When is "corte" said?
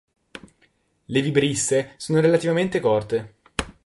2.79-3.35